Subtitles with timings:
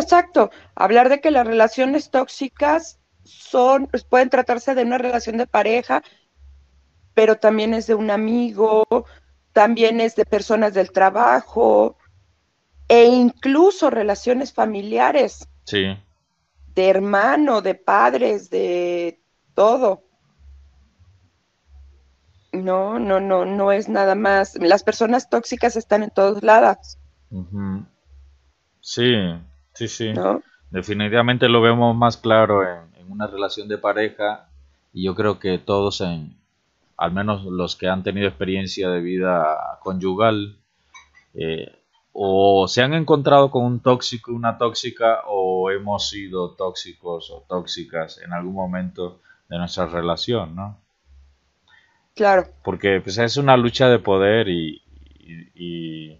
[0.00, 0.50] exacto.
[0.74, 6.02] Hablar de que las relaciones tóxicas son, pues, pueden tratarse de una relación de pareja,
[7.14, 8.86] pero también es de un amigo,
[9.52, 11.96] también es de personas del trabajo
[12.88, 15.48] e incluso relaciones familiares.
[15.64, 15.96] Sí.
[16.74, 19.20] De hermano, de padres, de
[19.54, 20.04] todo.
[22.52, 24.56] No, no, no, no es nada más.
[24.56, 26.98] Las personas tóxicas están en todos lados.
[28.80, 29.14] Sí,
[29.88, 30.20] sí, sí.
[30.70, 34.48] Definitivamente lo vemos más claro en, una relación de pareja
[34.92, 36.36] y yo creo que todos, en,
[36.96, 40.56] al menos los que han tenido experiencia de vida conyugal,
[41.34, 41.76] eh,
[42.12, 48.20] o se han encontrado con un tóxico, una tóxica, o hemos sido tóxicos o tóxicas
[48.22, 50.78] en algún momento de nuestra relación, ¿no?
[52.14, 52.46] Claro.
[52.62, 54.82] Porque pues, es una lucha de poder y,
[55.54, 56.18] y,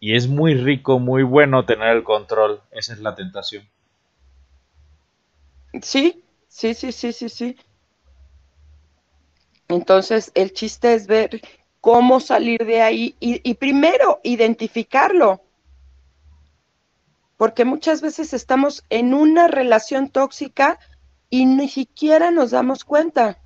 [0.00, 2.60] es muy rico, muy bueno tener el control.
[2.70, 3.68] Esa es la tentación.
[5.82, 7.56] Sí, sí, sí, sí, sí, sí.
[9.68, 11.40] Entonces, el chiste es ver
[11.80, 15.42] cómo salir de ahí y, y, primero identificarlo.
[17.36, 20.78] Porque muchas veces estamos en una relación tóxica
[21.30, 23.38] y ni siquiera nos damos cuenta.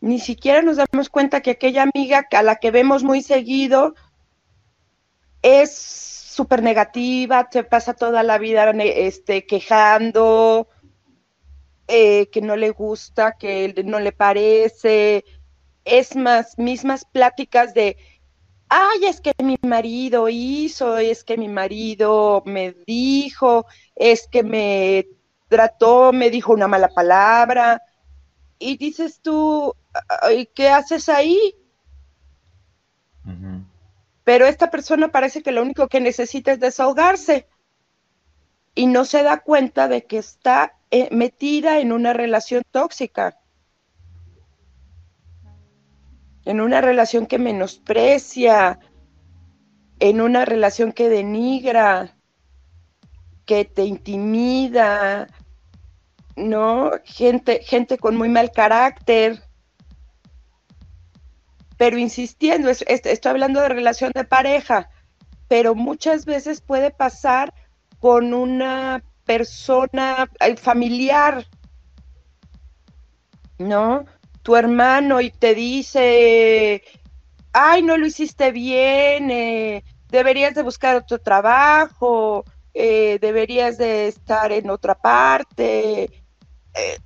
[0.00, 3.94] Ni siquiera nos damos cuenta que aquella amiga a la que vemos muy seguido
[5.46, 10.68] es súper negativa, se pasa toda la vida este, quejando,
[11.86, 15.24] eh, que no le gusta, que no le parece.
[15.84, 17.96] Es más, mismas pláticas de,
[18.68, 25.06] ay, es que mi marido hizo, es que mi marido me dijo, es que me
[25.48, 27.80] trató, me dijo una mala palabra
[28.58, 29.72] y dices tú,
[30.56, 31.54] ¿qué haces ahí?
[34.26, 37.46] Pero esta persona parece que lo único que necesita es desahogarse
[38.74, 43.38] y no se da cuenta de que está eh, metida en una relación tóxica,
[46.44, 48.80] en una relación que menosprecia,
[50.00, 52.16] en una relación que denigra,
[53.44, 55.28] que te intimida,
[56.34, 56.90] ¿no?
[57.04, 59.45] Gente, gente con muy mal carácter.
[61.76, 64.88] Pero insistiendo, estoy hablando de relación de pareja,
[65.48, 67.52] pero muchas veces puede pasar
[68.00, 71.46] con una persona familiar,
[73.58, 74.06] ¿no?
[74.42, 76.82] Tu hermano y te dice,
[77.52, 84.52] ay, no lo hiciste bien, eh, deberías de buscar otro trabajo, eh, deberías de estar
[84.52, 86.04] en otra parte,
[86.74, 86.98] eh,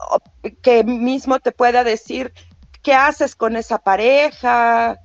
[0.62, 2.32] que mismo te pueda decir
[2.82, 4.98] qué haces con esa pareja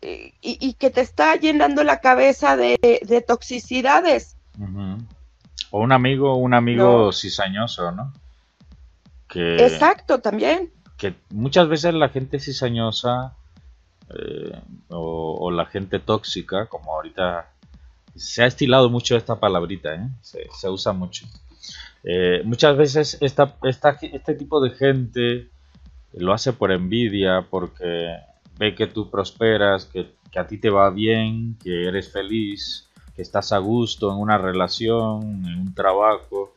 [0.00, 4.36] y, que te está llenando la cabeza de, toxicidades.
[5.70, 8.12] O un amigo, un amigo cizañoso, ¿no?
[9.28, 10.70] Que, Exacto, también.
[10.96, 13.34] Que muchas veces la gente cizañosa
[14.10, 17.50] eh, o, la gente tóxica, como ahorita
[18.14, 20.08] se ha estilado mucho esta palabrita, ¿eh?
[20.22, 21.26] se usa mucho.
[22.08, 25.50] Eh, muchas veces esta, este tipo de gente
[26.16, 28.16] lo hace por envidia, porque
[28.58, 33.52] ve que tú prosperas, que, a ti te va bien, que eres feliz, que estás
[33.52, 36.52] a gusto en una relación, en un trabajo,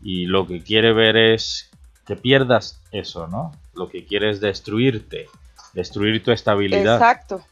[0.00, 1.70] y lo que quiere ver es
[2.06, 3.52] que pierdas eso, ¿no?
[3.74, 5.26] Lo que quiere es destruirte,
[5.72, 6.96] destruir tu estabilidad.
[6.96, 7.42] Exacto.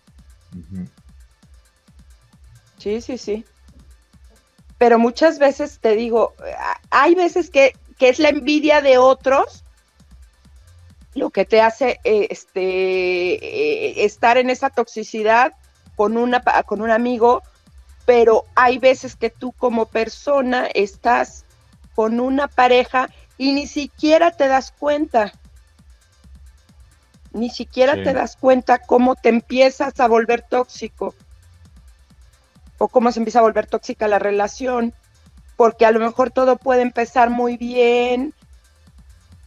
[2.78, 3.44] Sí, sí, sí
[4.84, 6.34] pero muchas veces te digo,
[6.90, 9.63] hay veces que, es la envidia de otros
[11.14, 15.54] lo que te hace eh, este, eh, estar en esa toxicidad
[15.96, 17.42] con, una, con un amigo,
[18.04, 21.44] pero hay veces que tú como persona estás
[21.94, 23.08] con una pareja
[23.38, 25.32] y ni siquiera te das cuenta.
[27.32, 31.14] Ni siquiera te das cuenta cómo te empiezas a volver tóxico
[32.78, 34.94] o cómo se empieza a volver tóxica la relación,
[35.56, 38.34] porque a lo mejor todo puede empezar muy bien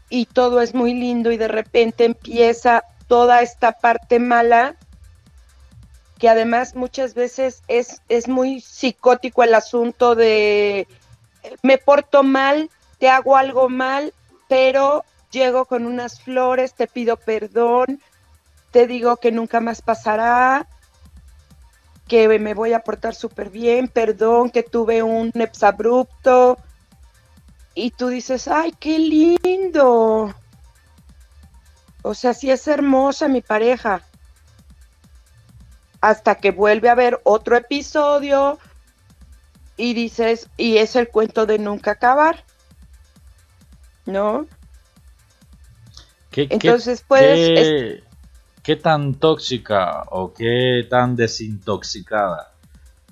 [0.09, 4.75] y todo es muy lindo y de repente empieza toda esta parte mala
[6.17, 10.87] que además muchas veces es, es muy psicótico el asunto de
[11.61, 14.13] me porto mal, te hago algo mal,
[14.47, 18.01] pero llego con unas flores, te pido perdón,
[18.71, 20.67] te digo que nunca más pasará,
[22.07, 25.31] que me voy a portar súper bien, perdón que tuve un
[25.61, 26.57] abrupto.
[27.79, 30.33] Y tú dices, ay, qué lindo.
[32.01, 34.01] O sea, sí es hermosa mi pareja.
[36.01, 38.57] Hasta que vuelve a ver otro episodio
[39.77, 42.43] y dices, y es el cuento de nunca acabar,
[44.07, 44.47] ¿no?
[46.31, 48.01] Entonces puedes...
[48.63, 52.53] ¿Qué tan tóxica o qué tan desintoxicada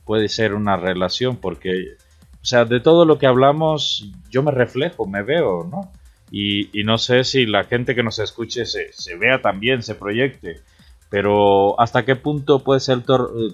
[0.05, 1.37] puede ser una relación?
[1.37, 1.97] Porque,
[2.45, 5.91] o sea, de todo lo que hablamos, yo me reflejo, me veo, ¿no?
[6.29, 10.61] Y, no sé si la gente que nos escuche se, vea también, se proyecte,
[11.09, 13.01] pero hasta qué punto puede ser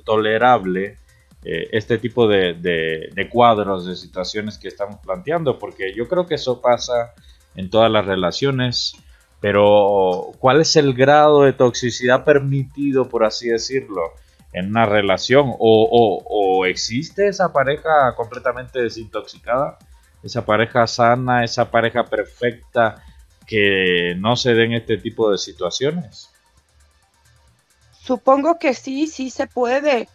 [0.03, 0.97] tolerable
[1.45, 6.35] eh, este tipo de, de, cuadros, de situaciones que estamos planteando, porque yo creo que
[6.35, 7.13] eso pasa
[7.55, 8.97] en todas las relaciones,
[9.39, 14.01] pero ¿cuál es el grado de toxicidad permitido, por así decirlo,
[14.53, 15.53] en una relación?
[15.59, 19.77] ¿O, o existe esa pareja completamente desintoxicada?
[20.23, 23.03] esa pareja sana, esa pareja perfecta,
[23.45, 26.29] que no se den este tipo de situaciones?
[27.91, 30.07] Supongo que sí, sí se puede.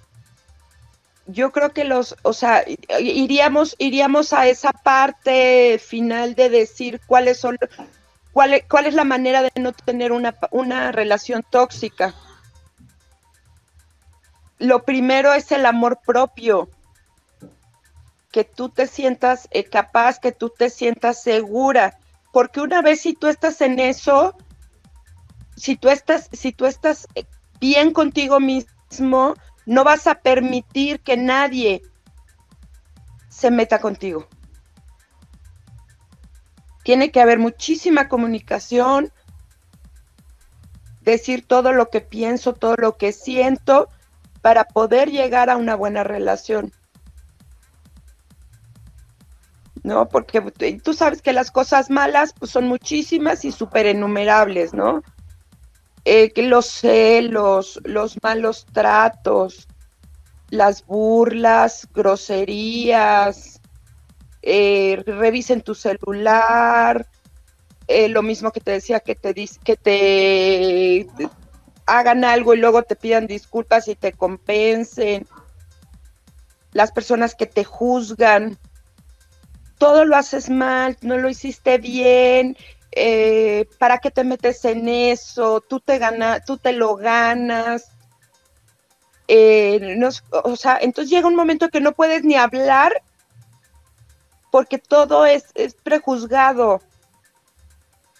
[1.26, 2.64] Yo creo que los, o sea,
[3.00, 7.58] iríamos, iríamos a esa parte final de decir cuáles son,
[8.32, 12.14] cuál, cuál es la manera de no tener una, una relación tóxica.
[14.58, 16.70] Lo primero es el amor propio
[18.30, 21.98] que tú te sientas eh, capaz, que tú te sientas segura,
[22.32, 24.36] porque una vez si tú estás en eso,
[25.56, 27.24] si tú estás, si tú estás eh,
[27.60, 31.82] bien contigo mismo, no vas a permitir que nadie
[33.28, 34.28] se meta contigo.
[36.84, 39.12] Tiene que haber muchísima comunicación,
[41.00, 43.88] decir todo lo que pienso, todo lo que siento,
[44.46, 46.70] para poder llegar a una buena relación.
[49.82, 50.08] ¿no?
[50.08, 50.40] Porque
[50.84, 55.02] tú sabes que las cosas malas pues, son muchísimas y súper enumerables, ¿no?
[56.04, 59.66] Eh, los celos, los malos tratos,
[60.50, 63.60] las burlas, groserías,
[64.42, 67.04] eh, revisen tu celular,
[67.88, 69.34] eh, lo mismo que te decía que te
[69.64, 71.08] que te
[71.86, 75.26] hagan algo y luego te pidan disculpas y te compensen,
[76.72, 78.58] las personas que te juzgan,
[79.78, 82.56] todo lo haces mal, no lo hiciste bien,
[82.92, 85.60] eh, ¿para qué te metes en eso?
[85.60, 87.90] Tú te, gana, tú te lo ganas.
[89.28, 89.98] Eh,
[90.30, 93.02] o sea, entonces llega un momento que no puedes ni hablar
[94.50, 96.80] porque todo es prejuzgado.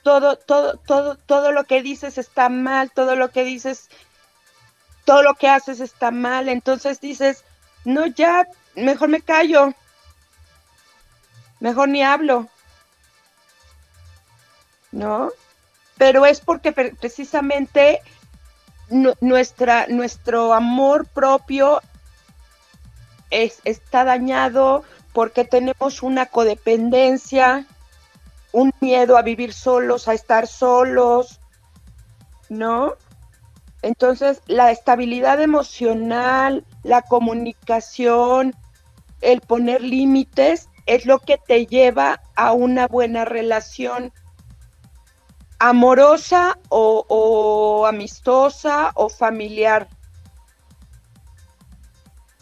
[0.06, 3.88] Todo, todo, todo, todo lo que dices está mal, todo lo que dices,
[5.05, 6.49] todo lo que haces está mal.
[6.49, 7.44] Entonces dices,
[7.85, 9.75] no, ya, mejor me callo
[11.61, 12.49] mejor ni hablo.
[14.93, 15.31] ¿No?
[15.99, 18.00] Pero es porque precisamente
[19.20, 21.82] nuestra, nuestro amor propio
[23.31, 27.67] es, está dañado porque tenemos una codependencia,
[28.53, 31.41] un miedo a vivir solos, a estar solos,
[32.49, 32.95] ¿no?
[33.83, 38.55] Entonces, la estabilidad emocional, la comunicación,
[39.21, 44.13] el poner límites es lo que te lleva a una buena relación
[45.59, 49.89] amorosa o, amistosa o familiar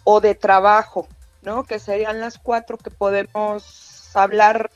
[0.05, 1.09] o de trabajo,
[1.43, 1.65] ¿no?
[1.65, 4.71] Que serían las cuatro que podemos hablar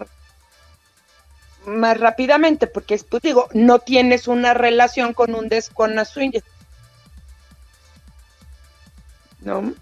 [1.69, 6.41] más rápidamente, porque pues digo, no tienes una relación con un desconocido,
[9.41, 9.75] ¿no?